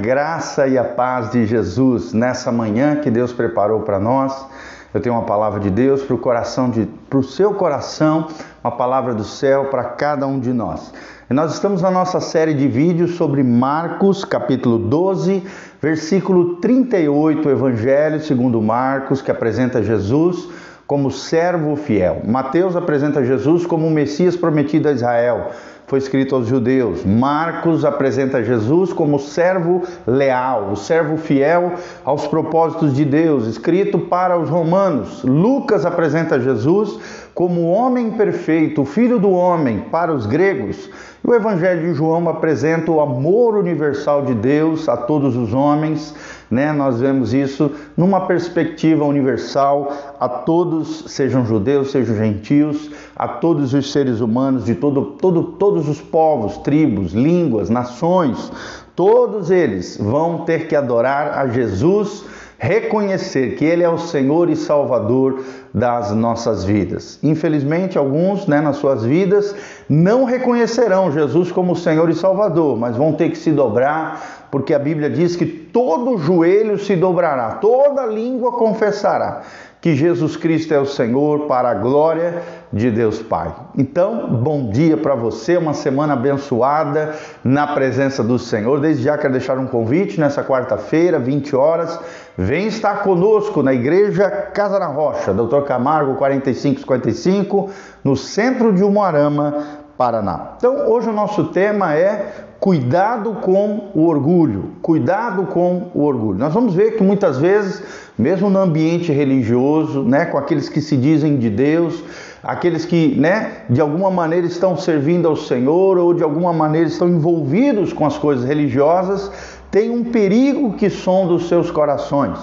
graça 0.00 0.66
e 0.66 0.78
a 0.78 0.84
paz 0.84 1.30
de 1.30 1.44
Jesus 1.44 2.14
nessa 2.14 2.50
manhã 2.50 2.96
que 2.96 3.10
Deus 3.10 3.34
preparou 3.34 3.80
para 3.80 4.00
nós. 4.00 4.46
Eu 4.94 5.00
tenho 5.00 5.14
uma 5.14 5.26
palavra 5.26 5.60
de 5.60 5.68
Deus 5.68 6.02
para 6.02 6.14
o 6.14 6.18
coração 6.18 6.70
de, 6.70 6.86
para 7.10 7.18
o 7.18 7.22
seu 7.22 7.52
coração, 7.52 8.28
uma 8.62 8.70
palavra 8.70 9.12
do 9.12 9.24
céu 9.24 9.66
para 9.66 9.84
cada 9.84 10.26
um 10.26 10.40
de 10.40 10.54
nós. 10.54 10.90
E 11.28 11.34
nós 11.34 11.52
estamos 11.52 11.82
na 11.82 11.90
nossa 11.90 12.18
série 12.18 12.54
de 12.54 12.66
vídeos 12.66 13.16
sobre 13.16 13.42
Marcos, 13.42 14.24
capítulo 14.24 14.78
12, 14.78 15.42
versículo 15.82 16.56
38, 16.56 17.50
Evangelho 17.50 18.20
segundo 18.22 18.62
Marcos, 18.62 19.20
que 19.20 19.30
apresenta 19.30 19.82
Jesus 19.82 20.48
como 20.86 21.10
servo 21.10 21.76
fiel. 21.76 22.22
Mateus 22.24 22.74
apresenta 22.74 23.22
Jesus 23.22 23.66
como 23.66 23.86
o 23.86 23.90
Messias 23.90 24.34
prometido 24.34 24.88
a 24.88 24.92
Israel 24.92 25.50
foi 25.94 26.00
escrito 26.00 26.34
aos 26.34 26.48
judeus. 26.48 27.04
Marcos 27.04 27.84
apresenta 27.84 28.42
Jesus 28.42 28.92
como 28.92 29.16
servo 29.16 29.82
leal, 30.04 30.72
o 30.72 30.76
servo 30.76 31.16
fiel 31.16 31.74
aos 32.04 32.26
propósitos 32.26 32.96
de 32.96 33.04
Deus, 33.04 33.46
escrito 33.46 33.96
para 33.96 34.36
os 34.36 34.50
romanos. 34.50 35.22
Lucas 35.22 35.86
apresenta 35.86 36.40
Jesus 36.40 36.98
como 37.32 37.70
homem 37.70 38.10
perfeito, 38.10 38.84
filho 38.84 39.20
do 39.20 39.30
homem, 39.30 39.84
para 39.88 40.12
os 40.12 40.26
gregos. 40.26 40.90
E 41.24 41.30
o 41.30 41.32
Evangelho 41.32 41.82
de 41.82 41.94
João 41.94 42.28
apresenta 42.28 42.90
o 42.90 43.00
amor 43.00 43.54
universal 43.54 44.22
de 44.22 44.34
Deus 44.34 44.88
a 44.88 44.96
todos 44.96 45.36
os 45.36 45.54
homens 45.54 46.12
né? 46.54 46.72
Nós 46.72 47.00
vemos 47.00 47.34
isso 47.34 47.70
numa 47.96 48.22
perspectiva 48.22 49.04
universal 49.04 49.92
a 50.18 50.28
todos, 50.28 51.04
sejam 51.08 51.44
judeus, 51.44 51.90
sejam 51.90 52.16
gentios, 52.16 52.90
a 53.14 53.28
todos 53.28 53.74
os 53.74 53.92
seres 53.92 54.20
humanos 54.20 54.64
de 54.64 54.74
todo, 54.74 55.16
todo, 55.20 55.42
todos 55.42 55.88
os 55.88 56.00
povos, 56.00 56.56
tribos, 56.58 57.12
línguas, 57.12 57.68
nações, 57.68 58.50
todos 58.94 59.50
eles 59.50 59.98
vão 60.00 60.44
ter 60.44 60.68
que 60.68 60.76
adorar 60.76 61.36
a 61.38 61.48
Jesus 61.48 62.24
reconhecer 62.64 63.56
que 63.56 63.64
Ele 63.64 63.82
é 63.82 63.88
o 63.88 63.98
Senhor 63.98 64.48
e 64.48 64.56
Salvador 64.56 65.44
das 65.72 66.12
nossas 66.12 66.64
vidas. 66.64 67.18
Infelizmente, 67.22 67.98
alguns 67.98 68.46
né, 68.46 68.58
nas 68.62 68.76
suas 68.76 69.04
vidas 69.04 69.54
não 69.86 70.24
reconhecerão 70.24 71.12
Jesus 71.12 71.52
como 71.52 71.76
Senhor 71.76 72.08
e 72.08 72.14
Salvador, 72.14 72.78
mas 72.78 72.96
vão 72.96 73.12
ter 73.12 73.28
que 73.28 73.36
se 73.36 73.52
dobrar, 73.52 74.48
porque 74.50 74.72
a 74.72 74.78
Bíblia 74.78 75.10
diz 75.10 75.36
que 75.36 75.44
todo 75.44 76.16
joelho 76.16 76.78
se 76.78 76.96
dobrará, 76.96 77.56
toda 77.56 78.06
língua 78.06 78.52
confessará 78.52 79.42
que 79.84 79.94
Jesus 79.94 80.34
Cristo 80.34 80.72
é 80.72 80.80
o 80.80 80.86
Senhor 80.86 81.40
para 81.40 81.68
a 81.68 81.74
glória 81.74 82.42
de 82.72 82.90
Deus 82.90 83.22
Pai. 83.22 83.54
Então, 83.76 84.28
bom 84.28 84.70
dia 84.70 84.96
para 84.96 85.14
você, 85.14 85.56
uma 85.56 85.74
semana 85.74 86.14
abençoada 86.14 87.14
na 87.42 87.66
presença 87.66 88.22
do 88.22 88.38
Senhor. 88.38 88.80
Desde 88.80 89.04
já 89.04 89.16
quero 89.16 89.32
deixar 89.32 89.58
um 89.58 89.66
convite 89.66 90.18
nessa 90.18 90.42
quarta-feira, 90.42 91.18
20 91.18 91.54
horas. 91.54 91.98
Vem 92.36 92.66
estar 92.66 93.02
conosco 93.02 93.62
na 93.62 93.72
Igreja 93.72 94.28
Casa 94.30 94.78
na 94.78 94.86
Rocha, 94.86 95.32
Dr. 95.32 95.62
Camargo 95.62 96.14
4555, 96.16 97.70
no 98.02 98.16
centro 98.16 98.72
de 98.72 98.82
Umuarama, 98.82 99.82
Paraná. 99.96 100.54
Então, 100.56 100.88
hoje 100.90 101.08
o 101.08 101.12
nosso 101.12 101.44
tema 101.44 101.94
é 101.94 102.32
cuidado 102.58 103.34
com 103.34 103.90
o 103.94 104.06
orgulho. 104.06 104.72
Cuidado 104.82 105.44
com 105.44 105.90
o 105.94 106.02
orgulho. 106.02 106.38
Nós 106.38 106.52
vamos 106.52 106.74
ver 106.74 106.96
que 106.96 107.04
muitas 107.04 107.38
vezes 107.38 107.82
mesmo 108.16 108.48
no 108.48 108.58
ambiente 108.58 109.12
religioso, 109.12 110.02
né, 110.02 110.24
com 110.26 110.38
aqueles 110.38 110.68
que 110.68 110.80
se 110.80 110.96
dizem 110.96 111.36
de 111.36 111.50
Deus, 111.50 112.02
aqueles 112.44 112.84
que, 112.84 113.18
né, 113.18 113.62
de 113.70 113.80
alguma 113.80 114.10
maneira 114.10 114.46
estão 114.46 114.76
servindo 114.76 115.26
ao 115.26 115.34
Senhor 115.34 115.96
ou 115.96 116.12
de 116.12 116.22
alguma 116.22 116.52
maneira 116.52 116.86
estão 116.86 117.08
envolvidos 117.08 117.92
com 117.92 118.04
as 118.04 118.18
coisas 118.18 118.44
religiosas, 118.44 119.32
tem 119.74 119.90
um 119.90 120.04
perigo 120.04 120.74
que 120.74 120.88
sonda 120.88 121.32
os 121.32 121.48
seus 121.48 121.68
corações. 121.68 122.38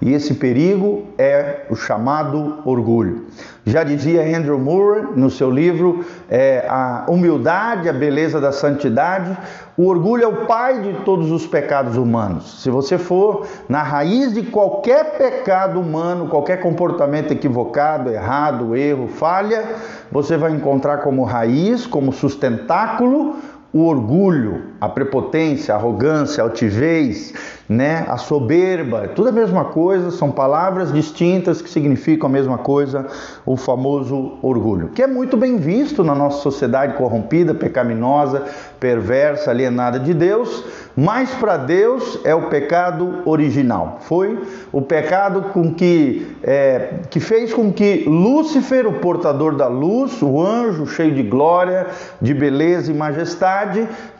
E 0.00 0.12
esse 0.12 0.34
perigo 0.34 1.02
é 1.18 1.62
o 1.68 1.74
chamado 1.74 2.58
orgulho. 2.64 3.26
Já 3.64 3.82
dizia 3.82 4.22
Andrew 4.38 4.56
Moore 4.56 5.08
no 5.16 5.28
seu 5.28 5.50
livro 5.50 6.04
é, 6.30 6.64
A 6.68 7.06
Humildade, 7.08 7.88
a 7.88 7.92
Beleza 7.92 8.40
da 8.40 8.52
Santidade, 8.52 9.36
o 9.76 9.88
orgulho 9.88 10.22
é 10.22 10.28
o 10.28 10.46
pai 10.46 10.80
de 10.80 10.92
todos 11.04 11.32
os 11.32 11.44
pecados 11.44 11.96
humanos. 11.96 12.62
Se 12.62 12.70
você 12.70 12.96
for 12.96 13.44
na 13.68 13.82
raiz 13.82 14.32
de 14.32 14.44
qualquer 14.44 15.18
pecado 15.18 15.80
humano, 15.80 16.28
qualquer 16.28 16.60
comportamento 16.60 17.32
equivocado, 17.32 18.12
errado, 18.12 18.76
erro, 18.76 19.08
falha, 19.08 19.64
você 20.12 20.36
vai 20.36 20.52
encontrar 20.52 20.98
como 20.98 21.24
raiz, 21.24 21.84
como 21.84 22.12
sustentáculo, 22.12 23.34
o 23.76 23.84
orgulho, 23.84 24.62
a 24.80 24.88
prepotência, 24.88 25.74
a 25.74 25.76
arrogância, 25.76 26.42
a 26.42 26.46
altivez, 26.46 27.34
né, 27.68 28.06
a 28.08 28.16
soberba, 28.16 29.08
tudo 29.08 29.28
a 29.28 29.32
mesma 29.32 29.66
coisa, 29.66 30.10
são 30.10 30.30
palavras 30.30 30.90
distintas 30.92 31.60
que 31.60 31.68
significam 31.68 32.26
a 32.28 32.32
mesma 32.32 32.56
coisa, 32.56 33.06
o 33.44 33.54
famoso 33.54 34.38
orgulho, 34.40 34.88
que 34.94 35.02
é 35.02 35.06
muito 35.06 35.36
bem 35.36 35.58
visto 35.58 36.02
na 36.02 36.14
nossa 36.14 36.40
sociedade 36.40 36.94
corrompida, 36.94 37.54
pecaminosa, 37.54 38.44
perversa, 38.80 39.50
alienada 39.50 39.98
de 39.98 40.14
Deus, 40.14 40.64
mas 40.96 41.30
para 41.34 41.58
Deus 41.58 42.20
é 42.24 42.34
o 42.34 42.48
pecado 42.48 43.20
original. 43.26 43.98
Foi 44.00 44.42
o 44.72 44.80
pecado 44.80 45.42
com 45.52 45.74
que, 45.74 46.34
é, 46.42 47.00
que 47.10 47.20
fez 47.20 47.52
com 47.52 47.70
que 47.70 48.04
Lúcifer, 48.06 48.86
o 48.86 48.94
portador 48.94 49.54
da 49.56 49.66
luz, 49.66 50.22
o 50.22 50.40
anjo 50.40 50.86
cheio 50.86 51.14
de 51.14 51.22
glória, 51.22 51.88
de 52.22 52.32
beleza 52.32 52.90
e 52.90 52.94
majestade, 52.94 53.65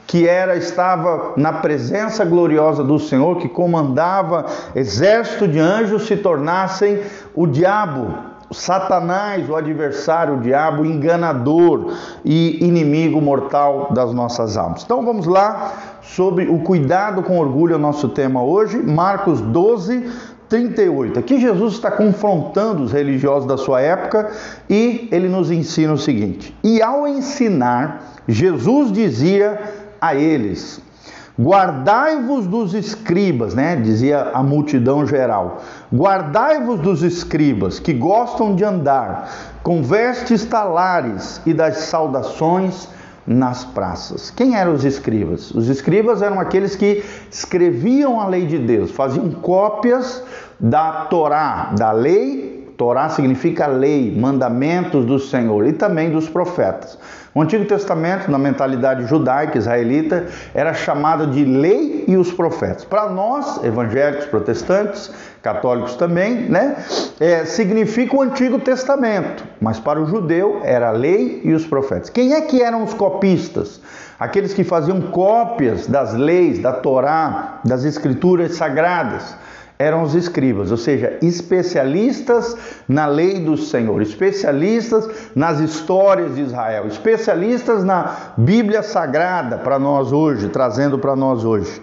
que 0.06 0.28
era 0.28 0.56
estava 0.56 1.32
na 1.36 1.52
presença 1.52 2.24
gloriosa 2.24 2.84
do 2.84 2.98
Senhor, 2.98 3.38
que 3.38 3.48
comandava 3.48 4.46
exército 4.74 5.48
de 5.48 5.58
anjos, 5.58 6.06
se 6.06 6.16
tornassem 6.16 7.00
o 7.34 7.46
diabo, 7.46 8.14
Satanás, 8.52 9.48
o 9.50 9.56
adversário, 9.56 10.36
o 10.36 10.40
diabo, 10.40 10.84
enganador 10.84 11.92
e 12.24 12.64
inimigo 12.64 13.20
mortal 13.20 13.88
das 13.92 14.12
nossas 14.14 14.56
almas. 14.56 14.84
Então 14.84 15.04
vamos 15.04 15.26
lá 15.26 15.72
sobre 16.00 16.46
o 16.46 16.60
cuidado 16.60 17.22
com 17.22 17.40
orgulho, 17.40 17.72
é 17.72 17.76
o 17.76 17.80
nosso 17.80 18.08
tema 18.08 18.42
hoje, 18.42 18.78
Marcos 18.78 19.40
12, 19.40 20.35
38. 20.48 21.18
Aqui 21.18 21.40
Jesus 21.40 21.74
está 21.74 21.90
confrontando 21.90 22.82
os 22.82 22.92
religiosos 22.92 23.48
da 23.48 23.56
sua 23.56 23.80
época 23.80 24.30
e 24.68 25.08
ele 25.10 25.28
nos 25.28 25.50
ensina 25.50 25.92
o 25.92 25.98
seguinte: 25.98 26.56
E 26.62 26.80
ao 26.80 27.06
ensinar, 27.06 28.22
Jesus 28.28 28.92
dizia 28.92 29.60
a 30.00 30.14
eles: 30.14 30.80
Guardai-vos 31.38 32.46
dos 32.46 32.72
escribas, 32.72 33.54
né? 33.54 33.76
Dizia 33.76 34.30
a 34.32 34.42
multidão 34.42 35.06
geral. 35.06 35.62
Guardai-vos 35.94 36.80
dos 36.80 37.02
escribas 37.02 37.78
que 37.78 37.92
gostam 37.92 38.54
de 38.54 38.64
andar 38.64 39.28
com 39.62 39.82
vestes 39.82 40.44
talares 40.44 41.40
e 41.44 41.52
das 41.52 41.78
saudações 41.78 42.88
nas 43.26 43.64
praças. 43.64 44.30
Quem 44.30 44.56
eram 44.56 44.74
os 44.74 44.84
escribas? 44.84 45.50
Os 45.50 45.68
escribas 45.68 46.22
eram 46.22 46.38
aqueles 46.38 46.76
que 46.76 47.04
escreviam 47.30 48.20
a 48.20 48.28
lei 48.28 48.46
de 48.46 48.58
Deus, 48.58 48.90
faziam 48.90 49.30
cópias 49.30 50.22
da 50.60 51.06
Torá, 51.06 51.72
da 51.76 51.92
lei. 51.92 52.55
Torá 52.76 53.08
significa 53.08 53.66
lei, 53.66 54.14
mandamentos 54.14 55.06
do 55.06 55.18
Senhor 55.18 55.66
e 55.66 55.72
também 55.72 56.10
dos 56.10 56.28
profetas. 56.28 56.98
O 57.34 57.40
Antigo 57.40 57.64
Testamento, 57.64 58.30
na 58.30 58.38
mentalidade 58.38 59.06
judaica, 59.06 59.58
israelita, 59.58 60.26
era 60.54 60.72
chamado 60.74 61.26
de 61.26 61.44
lei 61.44 62.04
e 62.06 62.16
os 62.16 62.32
profetas. 62.32 62.84
Para 62.84 63.08
nós, 63.08 63.62
evangélicos, 63.64 64.26
protestantes, 64.26 65.10
católicos 65.42 65.96
também, 65.96 66.48
né? 66.48 66.76
É, 67.20 67.44
significa 67.44 68.16
o 68.16 68.22
Antigo 68.22 68.58
Testamento, 68.58 69.44
mas 69.60 69.78
para 69.78 70.00
o 70.00 70.06
judeu 70.06 70.60
era 70.64 70.88
a 70.88 70.92
lei 70.92 71.40
e 71.44 71.52
os 71.52 71.66
profetas. 71.66 72.10
Quem 72.10 72.34
é 72.34 72.40
que 72.42 72.62
eram 72.62 72.84
os 72.84 72.94
copistas? 72.94 73.80
Aqueles 74.18 74.54
que 74.54 74.64
faziam 74.64 75.00
cópias 75.00 75.86
das 75.86 76.14
leis, 76.14 76.58
da 76.58 76.72
Torá, 76.72 77.60
das 77.64 77.84
escrituras 77.84 78.54
sagradas 78.54 79.36
eram 79.78 80.02
os 80.02 80.14
escribas, 80.14 80.70
ou 80.70 80.76
seja, 80.76 81.18
especialistas 81.20 82.56
na 82.88 83.06
lei 83.06 83.40
do 83.40 83.56
Senhor, 83.56 84.00
especialistas 84.00 85.08
nas 85.34 85.60
histórias 85.60 86.34
de 86.34 86.42
Israel, 86.42 86.86
especialistas 86.86 87.84
na 87.84 88.32
Bíblia 88.36 88.82
Sagrada 88.82 89.58
para 89.58 89.78
nós 89.78 90.12
hoje, 90.12 90.48
trazendo 90.48 90.98
para 90.98 91.14
nós 91.14 91.44
hoje. 91.44 91.82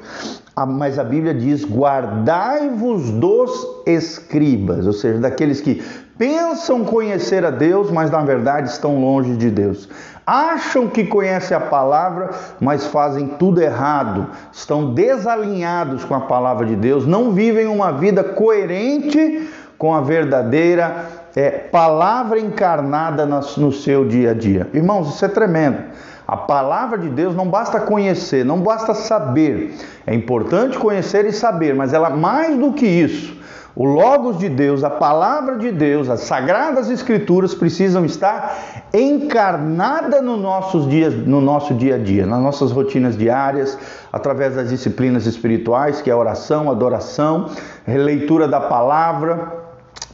Mas 0.67 0.99
a 0.99 1.03
Bíblia 1.03 1.33
diz: 1.33 1.63
guardai-vos 1.65 3.09
dos 3.11 3.51
escribas, 3.85 4.85
ou 4.85 4.93
seja, 4.93 5.19
daqueles 5.19 5.61
que 5.61 5.81
pensam 6.17 6.85
conhecer 6.85 7.43
a 7.43 7.49
Deus, 7.49 7.89
mas 7.91 8.11
na 8.11 8.21
verdade 8.21 8.69
estão 8.69 8.99
longe 8.99 9.35
de 9.35 9.49
Deus. 9.49 9.89
Acham 10.25 10.87
que 10.87 11.03
conhecem 11.03 11.55
a 11.55 11.59
palavra, 11.59 12.29
mas 12.59 12.85
fazem 12.85 13.27
tudo 13.27 13.61
errado, 13.61 14.27
estão 14.51 14.93
desalinhados 14.93 16.05
com 16.05 16.15
a 16.15 16.21
palavra 16.21 16.65
de 16.65 16.75
Deus, 16.75 17.05
não 17.05 17.31
vivem 17.31 17.67
uma 17.67 17.91
vida 17.91 18.23
coerente 18.23 19.49
com 19.77 19.93
a 19.93 19.99
verdadeira 19.99 21.05
é, 21.35 21.49
palavra 21.49 22.39
encarnada 22.39 23.25
no 23.25 23.71
seu 23.71 24.05
dia 24.05 24.31
a 24.31 24.33
dia. 24.33 24.69
Irmãos, 24.73 25.13
isso 25.13 25.25
é 25.25 25.27
tremendo. 25.27 25.77
A 26.25 26.37
palavra 26.37 26.97
de 26.97 27.09
Deus 27.09 27.35
não 27.35 27.49
basta 27.49 27.81
conhecer, 27.81 28.45
não 28.45 28.61
basta 28.61 28.93
saber. 28.93 29.75
É 30.07 30.13
importante 30.15 30.77
conhecer 30.77 31.25
e 31.25 31.33
saber, 31.33 31.75
mas 31.75 31.91
ela 31.91 32.09
mais 32.09 32.57
do 32.57 32.71
que 32.71 32.85
isso. 32.85 33.43
O 33.75 33.85
Logos 33.85 34.37
de 34.37 34.47
Deus, 34.47 34.83
a 34.83 34.89
palavra 34.89 35.57
de 35.57 35.71
Deus, 35.71 36.07
as 36.07 36.21
sagradas 36.21 36.91
escrituras 36.91 37.55
precisam 37.55 38.05
estar 38.05 38.55
encarnada 38.93 40.21
no, 40.21 40.37
nossos 40.37 40.87
dias, 40.87 41.15
no 41.15 41.41
nosso 41.41 41.73
dia 41.73 41.95
a 41.95 41.97
dia, 41.97 42.27
nas 42.27 42.41
nossas 42.41 42.71
rotinas 42.71 43.17
diárias, 43.17 43.77
através 44.11 44.55
das 44.55 44.69
disciplinas 44.69 45.25
espirituais, 45.25 46.01
que 46.01 46.11
é 46.11 46.15
oração, 46.15 46.69
adoração, 46.69 47.49
releitura 47.85 48.47
da 48.47 48.61
palavra, 48.61 49.62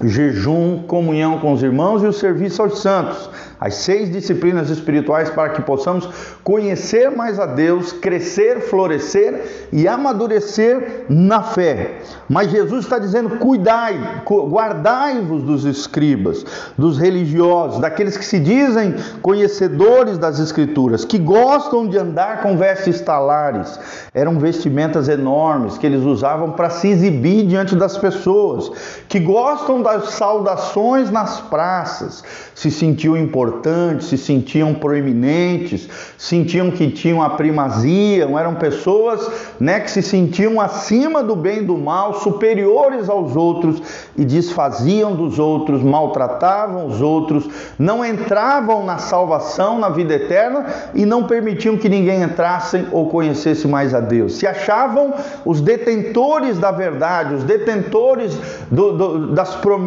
jejum, 0.04 0.84
comunhão 0.84 1.40
com 1.40 1.54
os 1.54 1.62
irmãos 1.62 2.04
e 2.04 2.07
o 2.07 2.13
serviço 2.13 2.62
aos 2.62 2.81
santos. 2.81 3.30
As 3.60 3.74
seis 3.74 4.10
disciplinas 4.10 4.69
espirituais 4.69 5.30
para 5.30 5.50
que 5.50 5.62
possamos 5.62 6.07
conhecer 6.46 7.12
mais 7.12 7.38
a 7.38 7.46
Deus, 7.46 7.92
crescer, 7.92 8.62
florescer 8.62 9.68
e 9.74 9.86
amadurecer 9.86 11.06
na 11.10 11.44
fé. 11.44 11.98
Mas 12.30 12.51
Jesus 12.51 12.86
está 12.86 12.98
dizendo: 12.98 13.38
cuidai, 13.38 14.24
guardai-vos 14.25 15.44
dos 15.44 15.66
escribas, 15.66 16.45
dos 16.78 16.98
religiosos, 16.98 17.81
daqueles 17.81 18.16
que 18.16 18.24
se 18.24 18.40
dizem 18.40 18.95
conhecedores 19.22 20.18
das 20.18 20.40
Escrituras, 20.40 21.04
que 21.04 21.18
gostam 21.18 21.86
de 21.86 21.98
andar 21.98 22.42
com 22.42 22.56
vestes 22.56 23.02
talares. 23.02 23.78
Eram 24.13 24.40
vestimentas 24.40 25.10
enormes 25.10 25.78
que 25.78 25.86
eles 25.86 26.04
usavam 26.04 26.52
para 26.52 26.69
se 26.69 26.88
exibir 26.88 27.45
diante 27.45 27.75
das 27.75 27.98
pessoas, 27.98 28.72
que 29.10 29.19
gostam 29.19 29.81
das 29.90 30.12
saudações 30.12 31.10
nas 31.10 31.42
praças, 31.42 32.24
se 32.54 32.70
sentiam 32.70 33.18
importantes, 33.18 34.08
se 34.08 34.18
sentiam 34.18 34.74
proeminentes, 34.74 35.90
sentiam 36.18 36.70
que 36.70 36.92
tinham 36.92 37.22
a 37.22 37.32
primazia, 37.32 38.30
eram 38.38 38.56
pessoas 38.56 39.30
né, 39.60 39.80
que 39.80 39.90
se 39.90 40.02
sentiam 40.02 40.62
acima 40.62 41.24
do 41.24 41.36
bem 41.36 41.60
e 41.60 41.66
do 41.66 41.78
mal, 41.78 42.20
superiores 42.20 43.10
aos 43.10 43.36
outros 43.36 43.82
e 44.16 44.24
desfaziam 44.24 45.16
dos 45.16 45.40
outros, 45.40 45.82
maltratavam 45.82 46.86
os 46.86 47.02
outros, 47.02 47.48
não 47.78 48.06
entravam 48.06 48.86
na 48.86 48.98
salvação, 48.98 49.80
na 49.80 49.90
vida 49.90 50.14
eterna 50.14 50.66
e 50.94 51.06
não 51.06 51.24
permitiam 51.24 51.78
que 51.78 51.90
ninguém 51.90 52.22
entrasse 52.22 52.86
ou 52.92 53.10
conhecesse 53.10 53.68
mais 53.68 53.94
a 53.94 54.00
Deus. 54.00 54.36
Se 54.36 54.46
achavam 54.46 55.14
os 55.46 55.62
detentores 55.62 56.58
da 56.60 56.72
verdade, 56.72 57.36
os 57.36 57.44
detentores 57.44 58.38
do, 58.70 58.92
do, 58.94 59.28
das 59.34 59.56
promessas 59.56 59.79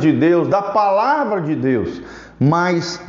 de 0.00 0.12
Deus, 0.12 0.48
da 0.48 0.62
palavra 0.62 1.40
de 1.40 1.54
Deus, 1.54 2.02
mas 2.38 3.00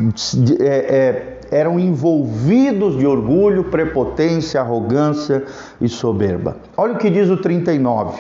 é, 0.59 0.65
é, 0.65 1.39
eram 1.51 1.79
envolvidos 1.79 2.97
de 2.97 3.05
orgulho, 3.05 3.65
prepotência, 3.65 4.61
arrogância 4.61 5.43
e 5.79 5.87
soberba. 5.87 6.57
Olha 6.75 6.93
o 6.93 6.97
que 6.97 7.09
diz 7.09 7.29
o 7.29 7.37
39. 7.37 8.17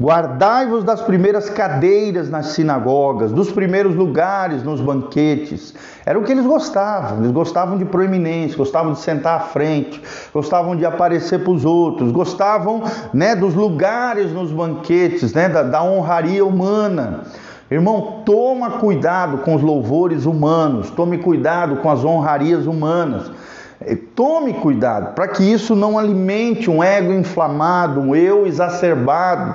Guardai-vos 0.00 0.84
das 0.84 1.00
primeiras 1.00 1.50
cadeiras 1.50 2.30
nas 2.30 2.46
sinagogas, 2.48 3.32
dos 3.32 3.50
primeiros 3.50 3.96
lugares 3.96 4.62
nos 4.62 4.80
banquetes. 4.80 5.74
Era 6.06 6.16
o 6.16 6.22
que 6.22 6.30
eles 6.30 6.46
gostavam. 6.46 7.18
Eles 7.18 7.32
gostavam 7.32 7.76
de 7.76 7.84
proeminência, 7.84 8.56
gostavam 8.56 8.92
de 8.92 9.00
sentar 9.00 9.36
à 9.36 9.40
frente, 9.40 10.00
gostavam 10.32 10.76
de 10.76 10.86
aparecer 10.86 11.40
para 11.40 11.50
os 11.50 11.64
outros, 11.64 12.12
gostavam 12.12 12.84
né, 13.12 13.34
dos 13.34 13.54
lugares 13.54 14.32
nos 14.32 14.52
banquetes, 14.52 15.32
né, 15.32 15.48
da, 15.48 15.64
da 15.64 15.82
honraria 15.82 16.46
humana. 16.46 17.24
Irmão, 17.68 18.22
toma 18.24 18.78
cuidado 18.78 19.38
com 19.38 19.56
os 19.56 19.62
louvores 19.62 20.26
humanos, 20.26 20.90
tome 20.90 21.18
cuidado 21.18 21.78
com 21.78 21.90
as 21.90 22.04
honrarias 22.04 22.68
humanas. 22.68 23.32
É, 23.88 23.96
tome 24.14 24.52
cuidado 24.52 25.14
para 25.14 25.26
que 25.26 25.42
isso 25.42 25.74
não 25.74 25.98
alimente 25.98 26.70
um 26.70 26.82
ego 26.84 27.10
inflamado, 27.10 28.00
um 28.00 28.14
eu 28.14 28.46
exacerbado, 28.46 29.54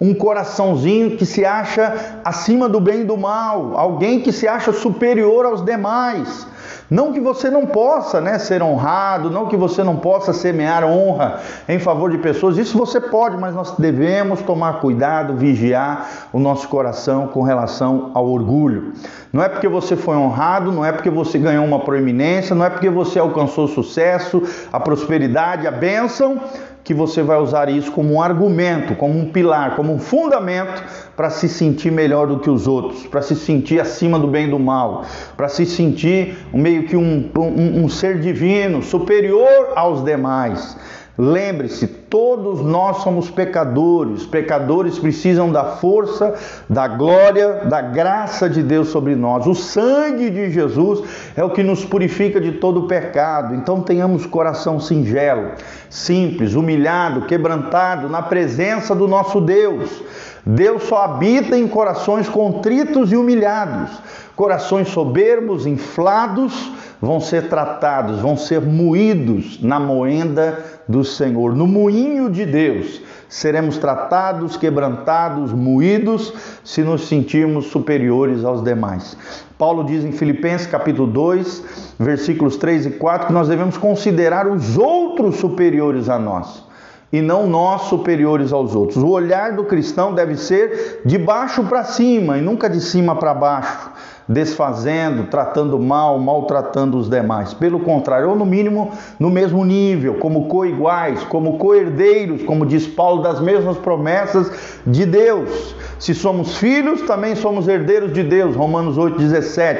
um 0.00 0.14
coraçãozinho 0.14 1.16
que 1.16 1.26
se 1.26 1.44
acha 1.44 2.20
acima 2.24 2.68
do 2.68 2.80
bem 2.80 3.00
e 3.00 3.04
do 3.04 3.16
mal, 3.16 3.72
alguém 3.76 4.20
que 4.20 4.30
se 4.30 4.46
acha 4.46 4.72
superior 4.72 5.46
aos 5.46 5.64
demais. 5.64 6.46
Não 6.92 7.10
que 7.10 7.20
você 7.20 7.48
não 7.48 7.64
possa 7.64 8.20
né, 8.20 8.38
ser 8.38 8.62
honrado, 8.62 9.30
não 9.30 9.46
que 9.46 9.56
você 9.56 9.82
não 9.82 9.96
possa 9.96 10.30
semear 10.34 10.84
honra 10.84 11.40
em 11.66 11.78
favor 11.78 12.10
de 12.10 12.18
pessoas, 12.18 12.58
isso 12.58 12.76
você 12.76 13.00
pode, 13.00 13.38
mas 13.38 13.54
nós 13.54 13.74
devemos 13.78 14.42
tomar 14.42 14.74
cuidado, 14.74 15.34
vigiar 15.34 16.28
o 16.34 16.38
nosso 16.38 16.68
coração 16.68 17.28
com 17.28 17.40
relação 17.40 18.10
ao 18.12 18.28
orgulho. 18.28 18.92
Não 19.32 19.42
é 19.42 19.48
porque 19.48 19.66
você 19.66 19.96
foi 19.96 20.16
honrado, 20.16 20.70
não 20.70 20.84
é 20.84 20.92
porque 20.92 21.08
você 21.08 21.38
ganhou 21.38 21.64
uma 21.64 21.78
proeminência, 21.78 22.54
não 22.54 22.66
é 22.66 22.68
porque 22.68 22.90
você 22.90 23.18
alcançou 23.18 23.66
sucesso, 23.72 24.42
a 24.72 24.78
prosperidade, 24.78 25.66
a 25.66 25.70
bênção, 25.70 26.40
que 26.84 26.92
você 26.92 27.22
vai 27.22 27.38
usar 27.38 27.68
isso 27.68 27.92
como 27.92 28.14
um 28.14 28.22
argumento, 28.22 28.96
como 28.96 29.18
um 29.18 29.30
pilar, 29.30 29.76
como 29.76 29.92
um 29.92 29.98
fundamento 29.98 30.82
para 31.16 31.30
se 31.30 31.48
sentir 31.48 31.92
melhor 31.92 32.26
do 32.26 32.40
que 32.40 32.50
os 32.50 32.66
outros, 32.66 33.06
para 33.06 33.22
se 33.22 33.36
sentir 33.36 33.80
acima 33.80 34.18
do 34.18 34.26
bem 34.26 34.46
e 34.46 34.50
do 34.50 34.58
mal, 34.58 35.04
para 35.36 35.48
se 35.48 35.64
sentir 35.64 36.36
meio 36.52 36.84
que 36.84 36.96
um, 36.96 37.30
um, 37.36 37.84
um 37.84 37.88
ser 37.88 38.20
divino, 38.20 38.82
superior 38.82 39.72
aos 39.76 40.04
demais. 40.04 40.76
Lembre-se, 41.16 41.86
todos 42.12 42.60
nós 42.60 42.98
somos 42.98 43.30
pecadores. 43.30 44.26
Pecadores 44.26 44.98
precisam 44.98 45.50
da 45.50 45.64
força, 45.64 46.34
da 46.68 46.86
glória, 46.86 47.64
da 47.64 47.80
graça 47.80 48.50
de 48.50 48.62
Deus 48.62 48.88
sobre 48.88 49.16
nós. 49.16 49.46
O 49.46 49.54
sangue 49.54 50.28
de 50.28 50.50
Jesus 50.50 51.02
é 51.34 51.42
o 51.42 51.48
que 51.48 51.62
nos 51.62 51.86
purifica 51.86 52.38
de 52.38 52.52
todo 52.52 52.86
pecado. 52.86 53.54
Então 53.54 53.80
tenhamos 53.80 54.26
coração 54.26 54.78
singelo, 54.78 55.52
simples, 55.88 56.52
humilhado, 56.52 57.22
quebrantado 57.22 58.10
na 58.10 58.20
presença 58.20 58.94
do 58.94 59.08
nosso 59.08 59.40
Deus. 59.40 60.02
Deus 60.44 60.82
só 60.82 61.04
habita 61.04 61.56
em 61.56 61.66
corações 61.66 62.28
contritos 62.28 63.10
e 63.10 63.16
humilhados. 63.16 63.90
Corações 64.36 64.88
soberbos, 64.88 65.66
inflados, 65.66 66.72
vão 67.00 67.20
ser 67.20 67.48
tratados, 67.48 68.20
vão 68.20 68.36
ser 68.36 68.60
moídos 68.60 69.60
na 69.60 69.80
moenda 69.80 70.64
do 70.88 71.04
Senhor, 71.04 71.54
no 71.54 71.66
moinho 71.66 72.01
de 72.32 72.46
Deus. 72.46 73.00
Seremos 73.28 73.78
tratados, 73.78 74.56
quebrantados, 74.56 75.52
moídos, 75.52 76.32
se 76.64 76.82
nos 76.82 77.06
sentirmos 77.06 77.66
superiores 77.66 78.44
aos 78.44 78.62
demais. 78.62 79.16
Paulo 79.56 79.84
diz 79.84 80.04
em 80.04 80.12
Filipenses 80.12 80.66
capítulo 80.66 81.06
2, 81.06 81.94
versículos 81.98 82.56
3 82.56 82.86
e 82.86 82.90
4, 82.90 83.28
que 83.28 83.32
nós 83.32 83.48
devemos 83.48 83.76
considerar 83.76 84.46
os 84.46 84.76
outros 84.76 85.36
superiores 85.36 86.08
a 86.08 86.18
nós 86.18 86.64
e 87.12 87.20
não 87.20 87.46
nós 87.46 87.82
superiores 87.82 88.52
aos 88.52 88.74
outros. 88.74 89.02
O 89.02 89.08
olhar 89.08 89.52
do 89.52 89.64
cristão 89.64 90.14
deve 90.14 90.36
ser 90.36 91.02
de 91.04 91.18
baixo 91.18 91.62
para 91.64 91.84
cima 91.84 92.38
e 92.38 92.40
nunca 92.40 92.68
de 92.68 92.80
cima 92.80 93.14
para 93.14 93.34
baixo 93.34 93.90
desfazendo, 94.28 95.24
tratando 95.24 95.78
mal, 95.78 96.18
maltratando 96.18 96.98
os 96.98 97.08
demais. 97.08 97.52
Pelo 97.54 97.80
contrário, 97.80 98.30
ou 98.30 98.36
no 98.36 98.46
mínimo 98.46 98.92
no 99.18 99.30
mesmo 99.30 99.64
nível, 99.64 100.14
como 100.14 100.48
coiguais, 100.48 101.22
como 101.24 101.58
coerdeiros, 101.58 102.42
como 102.42 102.66
diz 102.66 102.86
Paulo, 102.86 103.22
das 103.22 103.40
mesmas 103.40 103.76
promessas 103.78 104.80
de 104.86 105.04
Deus. 105.06 105.74
Se 105.98 106.14
somos 106.14 106.56
filhos, 106.58 107.02
também 107.02 107.36
somos 107.36 107.68
herdeiros 107.68 108.12
de 108.12 108.22
Deus. 108.22 108.56
Romanos 108.56 108.96
8,17. 108.96 109.76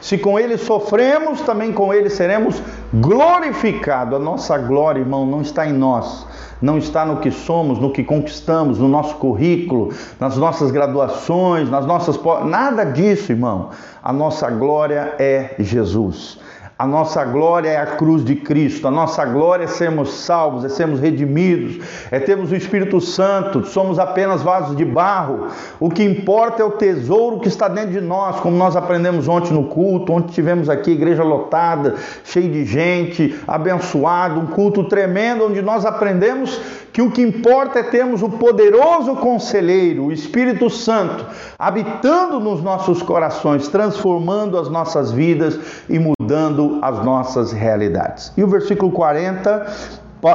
Se 0.00 0.18
com 0.18 0.38
ele 0.38 0.56
sofremos, 0.56 1.40
também 1.40 1.72
com 1.72 1.92
ele 1.92 2.08
seremos 2.08 2.62
glorificados. 3.00 4.14
A 4.14 4.18
nossa 4.18 4.58
glória, 4.58 5.00
irmão, 5.00 5.26
não 5.26 5.40
está 5.40 5.66
em 5.66 5.72
nós 5.72 6.26
não 6.64 6.78
está 6.78 7.04
no 7.04 7.18
que 7.18 7.30
somos, 7.30 7.78
no 7.78 7.90
que 7.90 8.02
conquistamos, 8.02 8.78
no 8.78 8.88
nosso 8.88 9.16
currículo, 9.16 9.92
nas 10.18 10.36
nossas 10.38 10.70
graduações, 10.70 11.68
nas 11.68 11.84
nossas. 11.84 12.18
Nada 12.46 12.84
disso, 12.84 13.32
irmão. 13.32 13.68
A 14.02 14.12
nossa 14.12 14.48
glória 14.50 15.14
é 15.18 15.56
Jesus. 15.58 16.38
A 16.76 16.88
nossa 16.88 17.24
glória 17.24 17.68
é 17.68 17.76
a 17.76 17.86
cruz 17.86 18.24
de 18.24 18.34
Cristo, 18.34 18.88
a 18.88 18.90
nossa 18.90 19.24
glória 19.24 19.62
é 19.62 19.68
sermos 19.68 20.12
salvos, 20.12 20.64
é 20.64 20.68
sermos 20.68 20.98
redimidos, 20.98 21.78
é 22.10 22.18
termos 22.18 22.50
o 22.50 22.56
Espírito 22.56 23.00
Santo, 23.00 23.64
somos 23.64 23.96
apenas 23.96 24.42
vasos 24.42 24.76
de 24.76 24.84
barro. 24.84 25.46
O 25.78 25.88
que 25.88 26.02
importa 26.02 26.62
é 26.62 26.64
o 26.64 26.72
tesouro 26.72 27.38
que 27.38 27.46
está 27.46 27.68
dentro 27.68 27.92
de 27.92 28.00
nós, 28.00 28.40
como 28.40 28.56
nós 28.56 28.74
aprendemos 28.74 29.28
ontem 29.28 29.52
no 29.52 29.68
culto, 29.68 30.12
onde 30.12 30.32
tivemos 30.32 30.68
aqui 30.68 30.90
igreja 30.90 31.22
lotada, 31.22 31.94
cheia 32.24 32.50
de 32.50 32.64
gente, 32.64 33.38
abençoado, 33.46 34.40
um 34.40 34.46
culto 34.46 34.82
tremendo, 34.82 35.44
onde 35.44 35.62
nós 35.62 35.86
aprendemos 35.86 36.60
que 36.92 37.00
o 37.00 37.10
que 37.12 37.22
importa 37.22 37.78
é 37.78 37.82
termos 37.84 38.20
o 38.20 38.28
poderoso 38.28 39.14
conselheiro, 39.14 40.06
o 40.06 40.12
Espírito 40.12 40.68
Santo, 40.68 41.24
habitando 41.56 42.40
nos 42.40 42.60
nossos 42.64 43.00
corações, 43.00 43.68
transformando 43.68 44.58
as 44.58 44.68
nossas 44.68 45.12
vidas 45.12 45.56
e 45.88 46.00
mudando 46.00 46.13
as 46.82 47.04
nossas 47.04 47.52
realidades. 47.52 48.32
E 48.36 48.42
o 48.42 48.46
versículo 48.46 48.90
40 48.92 49.66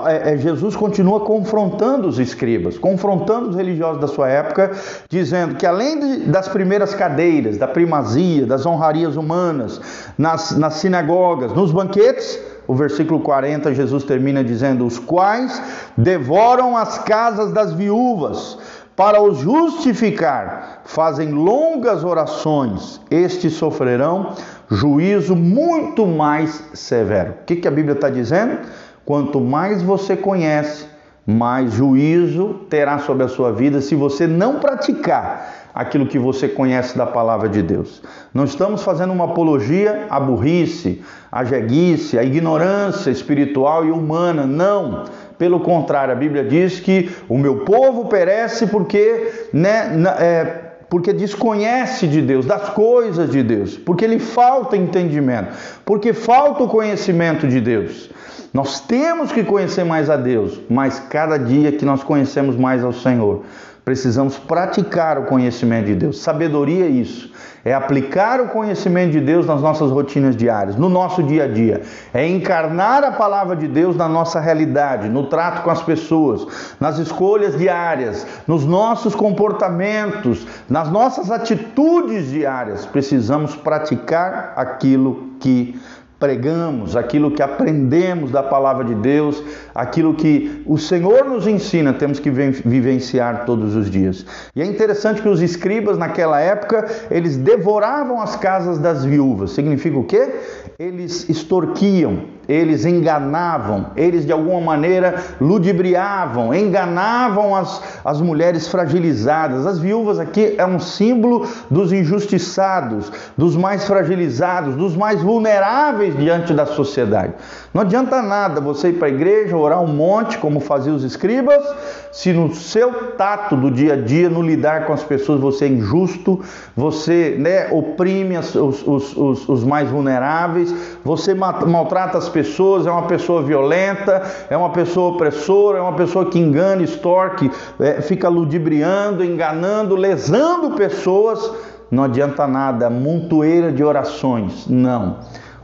é, 0.07 0.33
é, 0.33 0.37
Jesus 0.37 0.75
continua 0.75 1.21
confrontando 1.21 2.07
os 2.07 2.19
escribas, 2.19 2.77
confrontando 2.77 3.49
os 3.49 3.55
religiosos 3.55 3.99
da 3.99 4.07
sua 4.07 4.29
época, 4.29 4.71
dizendo 5.09 5.55
que 5.55 5.65
além 5.65 6.27
das 6.27 6.47
primeiras 6.47 6.93
cadeiras, 6.93 7.57
da 7.57 7.67
primazia, 7.67 8.45
das 8.45 8.67
honrarias 8.67 9.17
humanas, 9.17 9.81
nas, 10.15 10.55
nas 10.55 10.75
sinagogas, 10.75 11.53
nos 11.53 11.71
banquetes, 11.71 12.39
o 12.67 12.75
versículo 12.75 13.19
40, 13.21 13.73
Jesus 13.73 14.03
termina 14.03 14.43
dizendo: 14.43 14.85
Os 14.85 14.99
quais 14.99 15.59
devoram 15.97 16.77
as 16.77 16.99
casas 16.99 17.51
das 17.51 17.73
viúvas 17.73 18.59
para 18.95 19.19
os 19.19 19.39
justificar, 19.39 20.81
fazem 20.83 21.31
longas 21.31 22.03
orações, 22.03 23.01
estes 23.09 23.53
sofrerão 23.53 24.33
juízo 24.69 25.35
muito 25.35 26.05
mais 26.05 26.63
severo. 26.73 27.31
O 27.41 27.45
que, 27.45 27.55
que 27.55 27.67
a 27.67 27.71
Bíblia 27.71 27.95
está 27.95 28.09
dizendo? 28.09 28.59
Quanto 29.03 29.41
mais 29.41 29.81
você 29.81 30.15
conhece, 30.15 30.85
mais 31.25 31.73
juízo 31.73 32.61
terá 32.69 32.99
sobre 32.99 33.23
a 33.23 33.27
sua 33.27 33.51
vida 33.51 33.81
se 33.81 33.95
você 33.95 34.27
não 34.27 34.59
praticar 34.59 35.69
aquilo 35.73 36.07
que 36.07 36.19
você 36.19 36.47
conhece 36.47 36.97
da 36.97 37.05
palavra 37.05 37.47
de 37.47 37.61
Deus. 37.61 38.01
Não 38.33 38.43
estamos 38.43 38.83
fazendo 38.83 39.13
uma 39.13 39.25
apologia 39.25 40.07
à 40.09 40.19
burrice, 40.19 41.01
à 41.31 41.43
jeguice, 41.43 42.17
à 42.17 42.23
ignorância 42.23 43.09
espiritual 43.09 43.85
e 43.85 43.91
humana, 43.91 44.45
não. 44.45 45.05
Pelo 45.37 45.61
contrário, 45.61 46.11
a 46.11 46.17
Bíblia 46.17 46.43
diz 46.43 46.79
que 46.79 47.09
o 47.29 47.37
meu 47.37 47.59
povo 47.59 48.05
perece 48.05 48.67
porque, 48.67 49.47
né, 49.53 49.91
é, 50.19 50.58
porque 50.89 51.13
desconhece 51.13 52.07
de 52.07 52.21
Deus, 52.21 52.45
das 52.45 52.69
coisas 52.69 53.29
de 53.29 53.43
Deus, 53.43 53.77
porque 53.77 54.07
lhe 54.07 54.19
falta 54.19 54.75
entendimento, 54.75 55.49
porque 55.85 56.13
falta 56.13 56.63
o 56.63 56.67
conhecimento 56.67 57.47
de 57.47 57.61
Deus. 57.61 58.09
Nós 58.51 58.79
temos 58.79 59.31
que 59.31 59.43
conhecer 59.43 59.83
mais 59.83 60.09
a 60.09 60.17
Deus, 60.17 60.59
mas 60.69 60.99
cada 60.99 61.37
dia 61.37 61.71
que 61.71 61.85
nós 61.85 62.03
conhecemos 62.03 62.55
mais 62.55 62.83
ao 62.83 62.91
Senhor, 62.91 63.43
precisamos 63.83 64.37
praticar 64.37 65.17
o 65.17 65.25
conhecimento 65.25 65.87
de 65.87 65.95
Deus. 65.95 66.19
Sabedoria 66.19 66.85
é 66.85 66.89
isso, 66.89 67.31
é 67.63 67.73
aplicar 67.73 68.39
o 68.39 68.49
conhecimento 68.49 69.11
de 69.11 69.21
Deus 69.21 69.45
nas 69.45 69.61
nossas 69.61 69.91
rotinas 69.91 70.35
diárias, 70.35 70.75
no 70.75 70.89
nosso 70.89 71.23
dia 71.23 71.45
a 71.45 71.47
dia, 71.47 71.81
é 72.13 72.27
encarnar 72.27 73.03
a 73.03 73.11
palavra 73.11 73.55
de 73.55 73.67
Deus 73.67 73.95
na 73.95 74.07
nossa 74.07 74.39
realidade, 74.39 75.09
no 75.09 75.27
trato 75.27 75.63
com 75.63 75.69
as 75.69 75.81
pessoas, 75.81 76.75
nas 76.79 76.97
escolhas 76.97 77.57
diárias, 77.57 78.25
nos 78.47 78.65
nossos 78.65 79.15
comportamentos, 79.15 80.45
nas 80.69 80.89
nossas 80.89 81.31
atitudes 81.31 82.29
diárias. 82.29 82.85
Precisamos 82.85 83.55
praticar 83.55 84.53
aquilo 84.55 85.29
que 85.39 85.79
pregamos, 86.19 86.95
aquilo 86.97 87.31
que 87.31 87.41
aprendemos 87.41 88.29
da 88.29 88.43
palavra 88.43 88.83
de 88.83 88.93
Deus, 88.93 89.41
aquilo 89.73 90.13
que 90.13 90.61
o 90.65 90.77
Senhor 90.77 91.23
nos 91.23 91.47
ensina, 91.47 91.93
temos 91.93 92.19
que 92.19 92.29
vivenciar 92.29 93.45
todos 93.45 93.75
os 93.75 93.89
dias. 93.89 94.25
E 94.55 94.61
é 94.61 94.65
interessante 94.65 95.21
que 95.21 95.29
os 95.29 95.41
escribas 95.41 95.97
naquela 95.97 96.39
época, 96.39 96.87
eles 97.09 97.37
devoravam 97.37 98.21
as 98.21 98.35
casas 98.35 98.77
das 98.77 99.05
viúvas. 99.05 99.51
Significa 99.51 99.97
o 99.97 100.03
quê? 100.03 100.29
Eles 100.77 101.29
extorquiam, 101.29 102.25
eles 102.49 102.83
enganavam, 102.83 103.91
eles 103.95 104.25
de 104.25 104.31
alguma 104.31 104.59
maneira 104.59 105.23
ludibriavam, 105.39 106.51
enganavam 106.51 107.55
as, 107.55 107.79
as 108.03 108.19
mulheres 108.19 108.67
fragilizadas. 108.67 109.67
As 109.67 109.77
viúvas 109.77 110.19
aqui 110.19 110.55
é 110.57 110.65
um 110.65 110.79
símbolo 110.79 111.47
dos 111.69 111.93
injustiçados, 111.93 113.11
dos 113.37 113.55
mais 113.55 113.85
fragilizados, 113.85 114.75
dos 114.75 114.97
mais 114.97 115.21
vulneráveis 115.21 116.17
diante 116.17 116.51
da 116.51 116.65
sociedade. 116.65 117.33
Não 117.71 117.83
adianta 117.83 118.19
nada 118.23 118.59
você 118.59 118.89
ir 118.89 118.93
para 118.93 119.07
a 119.07 119.11
igreja, 119.11 119.55
orar 119.55 119.83
um 119.83 119.93
monte, 119.93 120.39
como 120.39 120.59
faziam 120.59 120.95
os 120.95 121.03
escribas, 121.03 121.63
se 122.11 122.33
no 122.33 122.55
seu 122.55 123.11
tato 123.11 123.55
do 123.55 123.69
dia 123.69 123.93
a 123.93 123.95
dia, 123.95 124.27
no 124.27 124.41
lidar 124.41 124.87
com 124.87 124.93
as 124.93 125.03
pessoas, 125.03 125.39
você 125.39 125.65
é 125.65 125.67
injusto, 125.67 126.41
você 126.75 127.35
né, 127.37 127.67
oprime 127.71 128.39
os, 128.39 128.55
os, 128.55 129.15
os, 129.15 129.47
os 129.47 129.63
mais 129.63 129.87
vulneráveis, 129.87 130.73
você 131.03 131.33
maltrata 131.33 132.17
as 132.17 132.27
pessoas, 132.27 132.85
é 132.85 132.91
uma 132.91 133.03
pessoa 133.03 133.41
violenta, 133.41 134.21
é 134.49 134.57
uma 134.57 134.71
pessoa 134.71 135.13
opressora, 135.13 135.79
é 135.79 135.81
uma 135.81 135.93
pessoa 135.93 136.25
que 136.25 136.37
engana, 136.37 136.83
extorque, 136.83 137.49
é, 137.79 138.01
fica 138.01 138.27
ludibriando, 138.27 139.23
enganando, 139.23 139.95
lesando 139.95 140.71
pessoas. 140.71 141.51
Não 141.89 142.03
adianta 142.03 142.45
nada, 142.45 142.89
montoeira 142.89 143.71
de 143.71 143.83
orações, 143.83 144.67
não. 144.67 145.17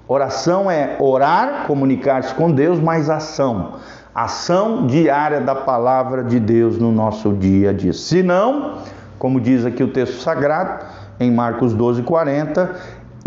Oração 0.08 0.70
é 0.70 0.96
orar, 1.00 1.66
comunicar-se 1.68 2.34
com 2.34 2.52
Deus, 2.52 2.80
mas 2.80 3.10
ação. 3.10 3.74
Ação 4.14 4.88
diária 4.88 5.42
da 5.42 5.54
palavra 5.54 6.24
de 6.24 6.40
Deus 6.40 6.78
no 6.78 6.92
nosso 6.92 7.34
dia 7.34 7.72
a 7.72 7.74
dia. 7.74 7.92
Se 7.92 8.24
não, 8.24 8.76
como 9.20 9.42
diz 9.42 9.66
aqui 9.66 9.84
o 9.84 9.88
texto 9.88 10.22
sagrado, 10.22 10.86
em 11.20 11.32
Marcos 11.32 11.74
12, 11.74 12.04
40, 12.04 12.76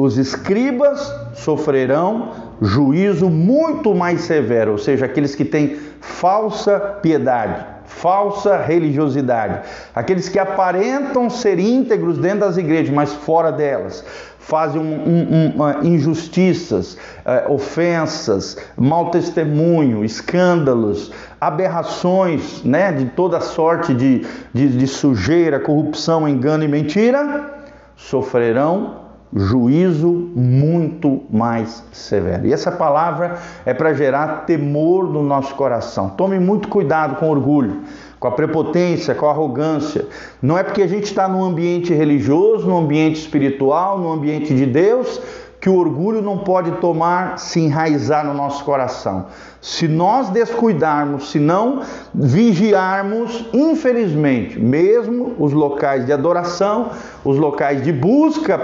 os 0.00 0.16
escribas 0.16 1.12
sofrerão 1.34 2.30
juízo 2.62 3.28
muito 3.28 3.92
mais 3.96 4.20
severo, 4.20 4.72
ou 4.72 4.78
seja, 4.78 5.06
aqueles 5.06 5.34
que 5.34 5.44
têm 5.44 5.76
falsa 6.00 6.78
piedade, 7.02 7.66
falsa 7.84 8.56
religiosidade, 8.56 9.68
aqueles 9.92 10.28
que 10.28 10.38
aparentam 10.38 11.28
ser 11.28 11.58
íntegros 11.58 12.16
dentro 12.16 12.40
das 12.40 12.56
igrejas, 12.56 12.94
mas 12.94 13.12
fora 13.12 13.50
delas, 13.50 14.04
fazem 14.38 14.80
um, 14.80 14.84
um, 14.84 15.62
um, 15.62 15.84
injustiças, 15.84 16.94
uh, 16.94 17.52
ofensas, 17.52 18.56
mau 18.76 19.10
testemunho, 19.10 20.04
escândalos, 20.04 21.10
aberrações 21.40 22.62
né, 22.62 22.92
de 22.92 23.06
toda 23.06 23.40
sorte 23.40 23.92
de, 23.92 24.24
de, 24.54 24.68
de 24.68 24.86
sujeira, 24.86 25.58
corrupção, 25.58 26.28
engano 26.28 26.62
e 26.62 26.68
mentira, 26.68 27.52
sofrerão 27.96 29.07
juízo 29.34 30.08
muito 30.34 31.22
mais 31.30 31.84
severo. 31.92 32.46
E 32.46 32.52
essa 32.52 32.72
palavra 32.72 33.38
é 33.66 33.74
para 33.74 33.92
gerar 33.92 34.46
temor 34.46 35.04
no 35.12 35.22
nosso 35.22 35.54
coração. 35.54 36.10
Tome 36.10 36.38
muito 36.38 36.68
cuidado 36.68 37.16
com 37.16 37.28
orgulho 37.28 37.82
com 38.18 38.26
a 38.26 38.32
prepotência, 38.32 39.14
com 39.14 39.26
a 39.26 39.30
arrogância. 39.30 40.06
Não 40.42 40.58
é 40.58 40.62
porque 40.62 40.82
a 40.82 40.86
gente 40.86 41.04
está 41.04 41.28
num 41.28 41.42
ambiente 41.42 41.94
religioso, 41.94 42.66
num 42.66 42.76
ambiente 42.76 43.20
espiritual, 43.20 43.98
num 43.98 44.10
ambiente 44.10 44.52
de 44.54 44.66
Deus, 44.66 45.20
que 45.68 45.70
o 45.70 45.76
orgulho 45.76 46.22
não 46.22 46.38
pode 46.38 46.70
tomar, 46.80 47.38
se 47.38 47.60
enraizar 47.60 48.24
no 48.24 48.32
nosso 48.32 48.64
coração. 48.64 49.26
Se 49.60 49.86
nós 49.86 50.30
descuidarmos, 50.30 51.30
se 51.30 51.38
não 51.38 51.82
vigiarmos, 52.14 53.44
infelizmente, 53.52 54.58
mesmo 54.58 55.34
os 55.38 55.52
locais 55.52 56.06
de 56.06 56.12
adoração, 56.12 56.88
os 57.22 57.36
locais 57.36 57.82
de 57.82 57.92
busca 57.92 58.56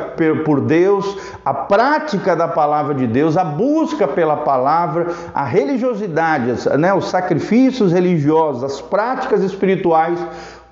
por 0.47 0.63
Deus, 0.63 1.19
a 1.45 1.53
prática 1.53 2.35
da 2.35 2.49
palavra 2.49 2.95
de 2.95 3.07
Deus, 3.07 3.37
a 3.37 3.45
busca 3.45 4.09
pela 4.09 4.39
palavra, 4.39 5.09
a 5.35 5.45
religiosidade, 5.45 6.55
né, 6.79 6.95
os 6.95 7.11
sacrifícios 7.11 7.93
religiosos, 7.93 8.65
as 8.65 8.81
práticas 8.81 9.43
espirituais 9.43 10.19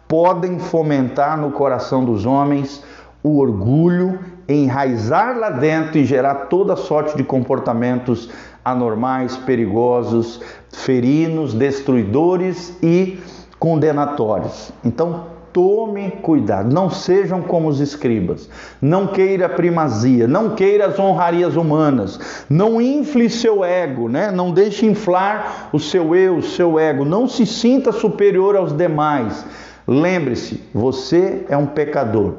podem 0.08 0.58
fomentar 0.58 1.36
no 1.36 1.50
coração 1.50 2.02
dos 2.02 2.24
homens 2.24 2.82
o 3.22 3.38
orgulho, 3.38 4.18
enraizar 4.48 5.38
lá 5.38 5.50
dentro 5.50 5.98
e 5.98 6.04
gerar 6.04 6.46
toda 6.46 6.76
sorte 6.76 7.16
de 7.16 7.24
comportamentos 7.24 8.30
anormais, 8.64 9.36
perigosos, 9.36 10.40
ferinos, 10.70 11.54
destruidores 11.54 12.76
e 12.82 13.18
condenatórios. 13.58 14.72
Então, 14.84 15.32
tome 15.52 16.10
cuidado, 16.22 16.72
não 16.72 16.88
sejam 16.88 17.42
como 17.42 17.68
os 17.68 17.78
escribas, 17.78 18.48
não 18.80 19.08
queira 19.08 19.48
primazia, 19.48 20.26
não 20.26 20.54
queira 20.54 20.86
as 20.86 20.98
honrarias 20.98 21.56
humanas, 21.56 22.46
não 22.48 22.80
infle 22.80 23.28
seu 23.28 23.62
ego, 23.62 24.08
né? 24.08 24.30
não 24.30 24.50
deixe 24.50 24.86
inflar 24.86 25.68
o 25.72 25.78
seu 25.78 26.14
eu, 26.14 26.38
o 26.38 26.42
seu 26.42 26.78
ego, 26.78 27.04
não 27.04 27.28
se 27.28 27.44
sinta 27.44 27.92
superior 27.92 28.56
aos 28.56 28.72
demais. 28.72 29.44
Lembre-se, 29.86 30.62
você 30.72 31.44
é 31.48 31.56
um 31.56 31.66
pecador 31.66 32.34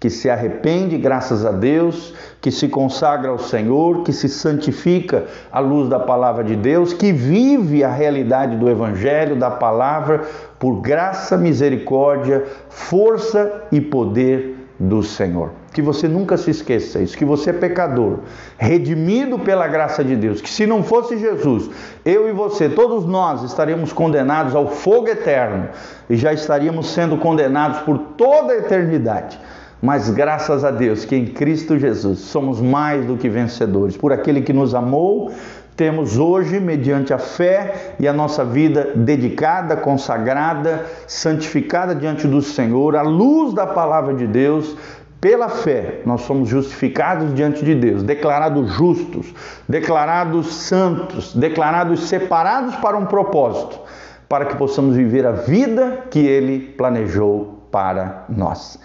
que 0.00 0.08
se 0.08 0.30
arrepende, 0.30 0.96
graças 0.96 1.44
a 1.44 1.50
Deus, 1.50 2.14
que 2.40 2.50
se 2.52 2.68
consagra 2.68 3.30
ao 3.30 3.38
Senhor, 3.38 4.04
que 4.04 4.12
se 4.12 4.28
santifica 4.28 5.24
à 5.50 5.58
luz 5.58 5.88
da 5.88 5.98
palavra 5.98 6.44
de 6.44 6.54
Deus, 6.54 6.92
que 6.92 7.12
vive 7.12 7.82
a 7.82 7.90
realidade 7.90 8.56
do 8.56 8.70
Evangelho, 8.70 9.34
da 9.34 9.50
palavra, 9.50 10.22
por 10.58 10.80
graça, 10.80 11.36
misericórdia, 11.36 12.44
força 12.68 13.64
e 13.72 13.80
poder 13.80 14.56
do 14.78 15.02
Senhor. 15.02 15.50
Que 15.72 15.82
você 15.82 16.06
nunca 16.06 16.36
se 16.36 16.50
esqueça 16.50 17.00
isso, 17.00 17.16
que 17.16 17.24
você 17.24 17.50
é 17.50 17.52
pecador, 17.52 18.20
redimido 18.56 19.38
pela 19.38 19.66
graça 19.66 20.04
de 20.04 20.14
Deus, 20.14 20.40
que 20.40 20.48
se 20.48 20.66
não 20.66 20.84
fosse 20.84 21.18
Jesus, 21.18 21.68
eu 22.04 22.28
e 22.28 22.32
você, 22.32 22.68
todos 22.68 23.04
nós 23.04 23.42
estaríamos 23.42 23.92
condenados 23.92 24.54
ao 24.54 24.68
fogo 24.68 25.08
eterno 25.08 25.68
e 26.08 26.16
já 26.16 26.32
estaríamos 26.32 26.90
sendo 26.90 27.16
condenados 27.18 27.80
por 27.80 27.98
toda 28.16 28.52
a 28.52 28.58
eternidade. 28.58 29.38
Mas 29.80 30.10
graças 30.10 30.64
a 30.64 30.70
Deus 30.70 31.04
que 31.04 31.14
em 31.14 31.26
Cristo 31.26 31.78
Jesus 31.78 32.20
somos 32.20 32.60
mais 32.60 33.04
do 33.06 33.16
que 33.16 33.28
vencedores. 33.28 33.96
Por 33.96 34.12
aquele 34.12 34.42
que 34.42 34.52
nos 34.52 34.74
amou, 34.74 35.30
temos 35.76 36.18
hoje, 36.18 36.58
mediante 36.58 37.14
a 37.14 37.18
fé 37.18 37.94
e 38.00 38.08
a 38.08 38.12
nossa 38.12 38.44
vida 38.44 38.92
dedicada, 38.96 39.76
consagrada, 39.76 40.84
santificada 41.06 41.94
diante 41.94 42.26
do 42.26 42.42
Senhor, 42.42 42.96
à 42.96 43.02
luz 43.02 43.54
da 43.54 43.66
palavra 43.66 44.14
de 44.14 44.26
Deus, 44.26 44.76
Pela 45.20 45.48
fé, 45.48 46.02
nós 46.06 46.20
somos 46.20 46.48
justificados 46.48 47.34
diante 47.34 47.64
de 47.64 47.74
Deus, 47.74 48.04
declarados 48.04 48.70
justos, 48.70 49.34
declarados 49.68 50.54
santos, 50.54 51.34
declarados 51.34 52.08
separados 52.08 52.76
para 52.76 52.96
um 52.96 53.04
propósito, 53.04 53.80
para 54.28 54.44
que 54.44 54.54
possamos 54.54 54.94
viver 54.94 55.26
a 55.26 55.32
vida 55.32 56.04
que 56.08 56.20
Ele 56.20 56.60
planejou 56.60 57.66
para 57.72 58.26
nós. 58.28 58.78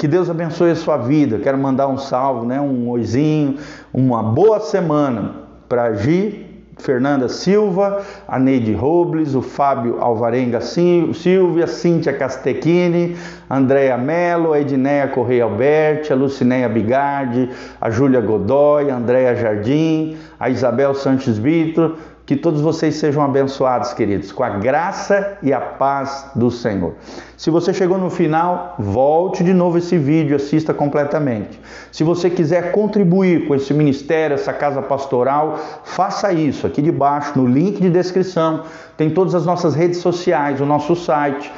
Que 0.00 0.08
Deus 0.08 0.30
abençoe 0.30 0.70
a 0.70 0.76
sua 0.76 0.96
vida. 0.96 1.38
Quero 1.40 1.58
mandar 1.58 1.86
um 1.86 1.98
salve, 1.98 2.46
né? 2.46 2.58
um 2.58 2.88
oizinho, 2.88 3.58
uma 3.92 4.22
boa 4.22 4.58
semana 4.58 5.34
para 5.68 5.92
Gi, 5.92 6.64
Fernanda 6.78 7.28
Silva, 7.28 8.00
a 8.26 8.38
Neide 8.38 8.72
Robles, 8.72 9.34
o 9.34 9.42
Fábio 9.42 10.00
Alvarenga 10.00 10.62
Silvia, 10.62 11.66
Cíntia 11.66 12.14
Castechini, 12.14 13.14
Andréa 13.50 13.98
Mello, 13.98 14.54
a 14.54 14.60
Edneia 14.62 15.06
Correia 15.08 15.44
Alberti, 15.44 16.14
a 16.14 16.16
Lucinéia 16.16 16.66
Bigardi, 16.66 17.50
a 17.78 17.90
Júlia 17.90 18.22
Godoy, 18.22 18.90
a 18.90 18.96
Andréa 18.96 19.36
Jardim, 19.36 20.16
a 20.38 20.48
Isabel 20.48 20.94
Santos 20.94 21.36
Vitor, 21.36 21.98
que 22.30 22.36
todos 22.36 22.60
vocês 22.60 22.94
sejam 22.94 23.24
abençoados, 23.24 23.92
queridos, 23.92 24.30
com 24.30 24.44
a 24.44 24.50
graça 24.50 25.36
e 25.42 25.52
a 25.52 25.60
paz 25.60 26.30
do 26.36 26.48
Senhor. 26.48 26.94
Se 27.36 27.50
você 27.50 27.74
chegou 27.74 27.98
no 27.98 28.08
final, 28.08 28.76
volte 28.78 29.42
de 29.42 29.52
novo 29.52 29.78
esse 29.78 29.98
vídeo, 29.98 30.36
assista 30.36 30.72
completamente. 30.72 31.60
Se 31.90 32.04
você 32.04 32.30
quiser 32.30 32.70
contribuir 32.70 33.48
com 33.48 33.56
esse 33.56 33.74
ministério, 33.74 34.34
essa 34.34 34.52
casa 34.52 34.80
pastoral, 34.80 35.58
faça 35.82 36.32
isso. 36.32 36.68
Aqui 36.68 36.80
debaixo, 36.80 37.36
no 37.36 37.48
link 37.48 37.80
de 37.80 37.90
descrição, 37.90 38.62
tem 38.96 39.10
todas 39.10 39.34
as 39.34 39.44
nossas 39.44 39.74
redes 39.74 39.98
sociais, 39.98 40.60
o 40.60 40.64
nosso 40.64 40.94
site 40.94 41.50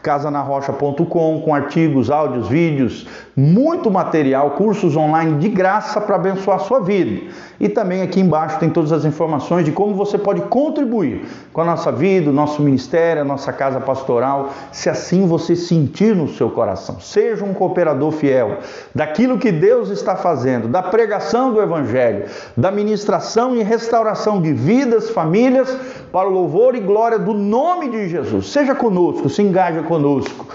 casanarrocha.com 0.00 1.40
com 1.40 1.54
artigos, 1.54 2.10
áudios, 2.10 2.48
vídeos, 2.48 3.06
muito 3.36 3.90
material, 3.90 4.52
cursos 4.52 4.96
online 4.96 5.38
de 5.38 5.48
graça 5.48 6.00
para 6.00 6.16
abençoar 6.16 6.56
a 6.56 6.60
sua 6.60 6.80
vida. 6.80 7.28
E 7.60 7.68
também 7.68 8.02
aqui 8.02 8.20
embaixo 8.20 8.58
tem 8.58 8.70
todas 8.70 8.92
as 8.92 9.04
informações 9.04 9.64
de 9.64 9.72
como 9.72 9.94
você 9.94 10.16
pode 10.16 10.42
contribuir 10.42 11.26
com 11.52 11.60
a 11.60 11.64
nossa 11.64 11.90
vida, 11.90 12.30
o 12.30 12.32
nosso 12.32 12.62
ministério, 12.62 13.22
a 13.22 13.24
nossa 13.24 13.52
casa 13.52 13.80
pastoral, 13.80 14.50
se 14.70 14.88
assim 14.88 15.26
você 15.26 15.56
sentir 15.56 16.14
no 16.14 16.28
seu 16.28 16.50
coração. 16.50 17.00
Seja 17.00 17.44
um 17.44 17.52
cooperador 17.52 18.12
fiel 18.12 18.58
daquilo 18.94 19.38
que 19.38 19.50
Deus 19.50 19.90
está 19.90 20.14
fazendo, 20.14 20.68
da 20.68 20.82
pregação 20.82 21.52
do 21.52 21.60
evangelho, 21.60 22.26
da 22.56 22.70
ministração 22.70 23.56
e 23.56 23.62
restauração 23.62 24.40
de 24.40 24.52
vidas, 24.52 25.10
famílias, 25.10 25.76
para 26.12 26.28
o 26.28 26.32
louvor 26.32 26.74
e 26.74 26.80
glória 26.80 27.18
do 27.18 27.34
nome 27.34 27.90
de 27.90 28.08
Jesus. 28.08 28.50
Seja 28.50 28.74
conosco, 28.74 29.28
se 29.28 29.42
engaja 29.42 29.82
conosco. 29.88 30.46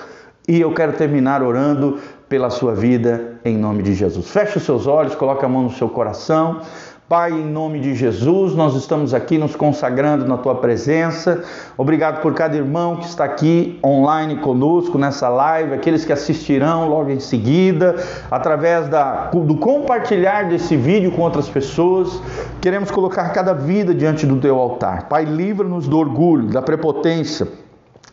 E 0.48 0.62
eu 0.62 0.74
quero 0.74 0.94
terminar 0.94 1.42
orando 1.42 1.98
pela 2.30 2.50
sua 2.50 2.76
vida 2.76 3.40
em 3.44 3.58
nome 3.58 3.82
de 3.82 3.94
Jesus. 3.94 4.30
Feche 4.30 4.58
os 4.58 4.64
seus 4.64 4.88
olhos, 4.88 5.16
coloque 5.16 5.44
a 5.44 5.50
mão 5.50 5.64
no 5.64 5.72
seu 5.72 5.90
coração. 5.90 6.62
Pai, 7.08 7.32
em 7.32 7.46
nome 7.46 7.80
de 7.80 7.94
Jesus, 7.94 8.56
nós 8.56 8.76
estamos 8.76 9.14
aqui 9.14 9.38
nos 9.38 9.56
consagrando 9.56 10.26
na 10.26 10.38
tua 10.38 10.56
presença. 10.56 11.44
Obrigado 11.78 12.22
por 12.22 12.34
cada 12.34 12.56
irmão 12.56 12.96
que 12.96 13.06
está 13.06 13.26
aqui 13.26 13.78
online 13.86 14.38
conosco 14.38 14.98
nessa 14.98 15.28
live, 15.30 15.74
aqueles 15.74 16.06
que 16.06 16.14
assistirão 16.14 16.88
logo 16.88 17.10
em 17.10 17.20
seguida, 17.20 17.96
através 18.32 18.88
da, 18.88 19.30
do 19.32 19.58
compartilhar 19.58 20.50
desse 20.50 20.76
vídeo 20.76 21.12
com 21.12 21.22
outras 21.22 21.50
pessoas. 21.50 22.22
Queremos 22.62 22.90
colocar 22.90 23.30
cada 23.30 23.54
vida 23.54 23.94
diante 23.94 24.26
do 24.26 24.38
teu 24.38 24.58
altar. 24.58 25.08
Pai, 25.08 25.26
livra-nos 25.26 25.88
do 25.88 26.00
orgulho, 26.00 26.48
da 26.48 26.62
prepotência 26.62 27.63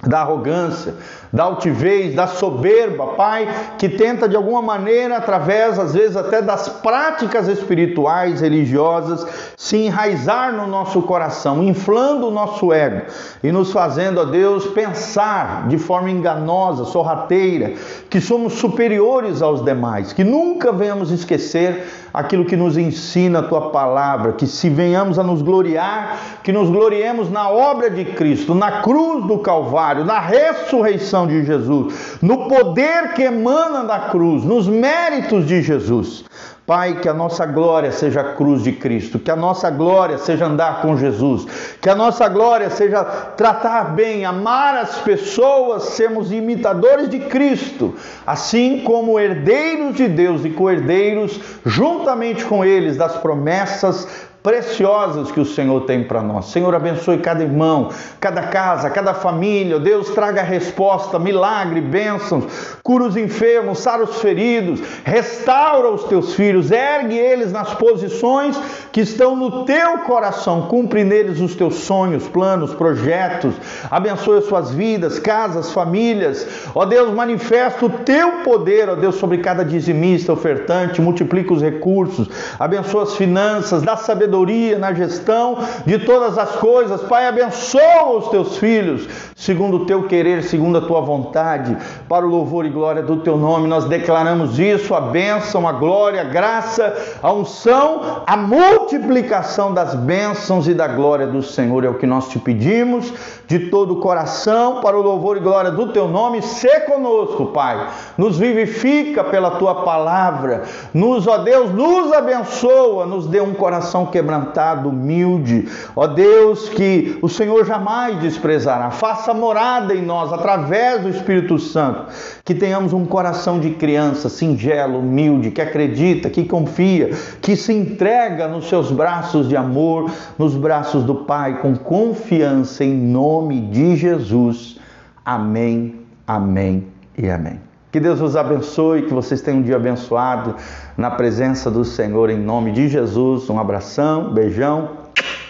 da 0.06 0.20
arrogância, 0.20 0.94
da 1.32 1.44
altivez, 1.44 2.14
da 2.14 2.26
soberba, 2.26 3.08
Pai, 3.08 3.48
que 3.78 3.88
tenta 3.88 4.28
de 4.28 4.34
alguma 4.34 4.62
maneira, 4.62 5.16
através 5.16 5.78
às 5.78 5.94
vezes 5.94 6.16
até 6.16 6.40
das 6.40 6.68
práticas 6.68 7.46
espirituais, 7.48 8.40
religiosas, 8.40 9.26
se 9.56 9.76
enraizar 9.76 10.52
no 10.52 10.66
nosso 10.66 11.02
coração, 11.02 11.62
inflando 11.62 12.28
o 12.28 12.30
nosso 12.30 12.72
ego 12.72 13.02
e 13.42 13.52
nos 13.52 13.72
fazendo, 13.72 14.20
a 14.20 14.24
Deus, 14.24 14.66
pensar 14.68 15.68
de 15.68 15.76
forma 15.76 16.10
enganosa, 16.10 16.84
sorrateira, 16.84 17.74
que 18.08 18.20
somos 18.20 18.54
superiores 18.54 19.42
aos 19.42 19.62
demais, 19.64 20.12
que 20.12 20.24
nunca 20.24 20.72
venhamos 20.72 21.10
esquecer 21.10 21.86
aquilo 22.12 22.44
que 22.44 22.56
nos 22.56 22.76
ensina 22.76 23.40
a 23.40 23.42
tua 23.42 23.70
palavra, 23.70 24.32
que 24.32 24.46
se 24.46 24.68
venhamos 24.68 25.18
a 25.18 25.22
nos 25.22 25.42
gloriar, 25.42 26.18
que 26.42 26.52
nos 26.52 26.68
gloriemos 26.68 27.30
na 27.30 27.48
obra 27.48 27.90
de 27.90 28.04
Cristo, 28.04 28.54
na 28.54 28.82
cruz 28.82 29.26
do 29.26 29.38
Calvário, 29.38 30.04
na 30.04 30.18
ressurreição 30.18 31.26
de 31.26 31.44
Jesus, 31.44 32.18
no 32.20 32.48
poder 32.48 33.14
que 33.14 33.22
emana 33.22 33.84
da 33.84 33.98
cruz, 34.10 34.44
nos 34.44 34.66
méritos 34.66 35.46
de 35.46 35.62
Jesus. 35.62 36.24
Pai, 36.70 37.00
que 37.00 37.08
a 37.08 37.12
nossa 37.12 37.44
glória 37.44 37.90
seja 37.90 38.20
a 38.20 38.34
cruz 38.34 38.62
de 38.62 38.70
Cristo, 38.70 39.18
que 39.18 39.28
a 39.28 39.34
nossa 39.34 39.68
glória 39.70 40.18
seja 40.18 40.46
andar 40.46 40.82
com 40.82 40.96
Jesus, 40.96 41.44
que 41.80 41.90
a 41.90 41.96
nossa 41.96 42.28
glória 42.28 42.70
seja 42.70 43.02
tratar 43.02 43.92
bem, 43.92 44.24
amar 44.24 44.76
as 44.76 44.98
pessoas, 44.98 45.82
sermos 45.82 46.30
imitadores 46.30 47.08
de 47.08 47.18
Cristo, 47.18 47.96
assim 48.24 48.84
como 48.84 49.18
herdeiros 49.18 49.96
de 49.96 50.06
Deus 50.06 50.44
e 50.44 50.50
co-herdeiros, 50.50 51.40
juntamente 51.66 52.44
com 52.44 52.64
eles, 52.64 52.96
das 52.96 53.16
promessas 53.16 54.29
preciosas 54.42 55.30
que 55.30 55.40
o 55.40 55.44
Senhor 55.44 55.82
tem 55.82 56.02
para 56.02 56.22
nós. 56.22 56.46
Senhor, 56.46 56.74
abençoe 56.74 57.18
cada 57.18 57.42
irmão, 57.42 57.90
cada 58.18 58.42
casa, 58.42 58.88
cada 58.88 59.12
família. 59.12 59.78
Deus, 59.78 60.10
traga 60.10 60.42
resposta, 60.42 61.18
milagre, 61.18 61.80
bênçãos, 61.80 62.44
cura 62.82 63.04
os 63.04 63.16
enfermos, 63.16 63.80
sara 63.80 64.02
os 64.02 64.20
feridos, 64.20 64.80
restaura 65.04 65.90
os 65.90 66.04
teus 66.04 66.34
filhos, 66.34 66.70
ergue 66.70 67.18
eles 67.18 67.52
nas 67.52 67.74
posições 67.74 68.58
que 68.90 69.02
estão 69.02 69.36
no 69.36 69.64
teu 69.64 69.98
coração, 69.98 70.62
cumpre 70.62 71.04
neles 71.04 71.40
os 71.40 71.54
teus 71.54 71.74
sonhos, 71.76 72.26
planos, 72.26 72.74
projetos. 72.74 73.54
Abençoe 73.90 74.38
as 74.38 74.46
suas 74.46 74.70
vidas, 74.70 75.18
casas, 75.18 75.70
famílias. 75.72 76.46
Ó 76.74 76.86
Deus, 76.86 77.12
manifesta 77.12 77.84
o 77.84 77.90
teu 77.90 78.42
poder, 78.42 78.88
ó 78.88 78.94
Deus, 78.94 79.16
sobre 79.16 79.38
cada 79.38 79.64
dizimista, 79.64 80.32
ofertante, 80.32 81.00
multiplica 81.00 81.52
os 81.52 81.60
recursos, 81.60 82.28
abençoa 82.58 83.02
as 83.02 83.14
finanças, 83.16 83.82
dá 83.82 83.96
sabedoria 83.96 84.29
sabedoria 84.30 84.78
na 84.78 84.94
gestão 84.94 85.58
de 85.84 85.98
todas 85.98 86.38
as 86.38 86.52
coisas. 86.56 87.02
Pai, 87.02 87.26
abençoa 87.26 88.18
os 88.18 88.28
teus 88.28 88.56
filhos, 88.56 89.08
segundo 89.34 89.78
o 89.78 89.86
teu 89.86 90.04
querer, 90.04 90.44
segundo 90.44 90.78
a 90.78 90.80
tua 90.80 91.00
vontade, 91.00 91.76
para 92.08 92.24
o 92.24 92.28
louvor 92.28 92.64
e 92.64 92.70
glória 92.70 93.02
do 93.02 93.16
teu 93.16 93.36
nome. 93.36 93.66
Nós 93.66 93.86
declaramos 93.86 94.58
isso, 94.58 94.94
a 94.94 95.00
bênção, 95.00 95.66
a 95.66 95.72
glória, 95.72 96.20
a 96.20 96.24
graça, 96.24 96.96
a 97.20 97.32
unção, 97.32 98.22
a 98.26 98.36
multiplicação 98.36 99.74
das 99.74 99.94
bênçãos 99.94 100.68
e 100.68 100.74
da 100.74 100.86
glória 100.86 101.26
do 101.26 101.42
Senhor. 101.42 101.84
É 101.84 101.88
o 101.88 101.94
que 101.94 102.06
nós 102.06 102.28
te 102.28 102.38
pedimos 102.38 103.12
de 103.48 103.70
todo 103.70 103.94
o 103.94 104.00
coração, 104.00 104.80
para 104.80 104.96
o 104.96 105.02
louvor 105.02 105.36
e 105.36 105.40
glória 105.40 105.72
do 105.72 105.88
teu 105.88 106.06
nome. 106.06 106.40
Se 106.40 106.80
conosco, 106.80 107.46
Pai. 107.46 107.88
Nos 108.16 108.38
vivifica 108.38 109.24
pela 109.24 109.52
tua 109.52 109.82
palavra. 109.82 110.62
Nos, 110.94 111.26
ó 111.26 111.38
Deus, 111.38 111.72
nos 111.74 112.12
abençoa, 112.12 113.06
nos 113.06 113.26
dê 113.26 113.40
um 113.40 113.52
coração 113.52 114.06
que 114.06 114.19
quebrantado, 114.20 114.90
humilde. 114.90 115.66
Ó 115.96 116.06
Deus, 116.06 116.68
que 116.68 117.18
o 117.22 117.28
Senhor 117.28 117.64
jamais 117.64 118.20
desprezará. 118.20 118.90
Faça 118.90 119.32
morada 119.32 119.94
em 119.94 120.02
nós 120.02 120.32
através 120.32 121.02
do 121.02 121.08
Espírito 121.08 121.58
Santo. 121.58 122.06
Que 122.44 122.54
tenhamos 122.54 122.92
um 122.92 123.06
coração 123.06 123.58
de 123.58 123.70
criança, 123.70 124.28
singelo, 124.28 124.98
humilde, 124.98 125.50
que 125.50 125.62
acredita, 125.62 126.28
que 126.28 126.44
confia, 126.44 127.10
que 127.40 127.56
se 127.56 127.72
entrega 127.72 128.46
nos 128.46 128.68
seus 128.68 128.92
braços 128.92 129.48
de 129.48 129.56
amor, 129.56 130.10
nos 130.38 130.54
braços 130.54 131.04
do 131.04 131.14
Pai, 131.14 131.60
com 131.60 131.74
confiança 131.74 132.84
em 132.84 132.94
nome 132.94 133.60
de 133.60 133.96
Jesus. 133.96 134.78
Amém, 135.24 135.94
amém 136.26 136.86
e 137.16 137.28
amém. 137.30 137.69
Que 137.90 137.98
Deus 137.98 138.20
os 138.20 138.36
abençoe, 138.36 139.02
que 139.02 139.12
vocês 139.12 139.40
tenham 139.40 139.60
um 139.60 139.62
dia 139.62 139.76
abençoado 139.76 140.54
na 140.96 141.10
presença 141.10 141.70
do 141.70 141.84
Senhor, 141.84 142.30
em 142.30 142.38
nome 142.38 142.70
de 142.70 142.88
Jesus. 142.88 143.50
Um 143.50 143.58
abração, 143.58 144.32
beijão 144.32 144.90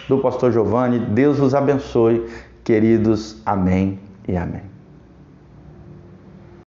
do 0.09 0.17
pastor 0.17 0.51
Giovanni. 0.51 0.99
Deus 0.99 1.39
os 1.39 1.53
abençoe, 1.53 2.25
queridos. 2.63 3.41
Amém 3.45 3.99
e 4.27 4.35
amém. 4.35 4.70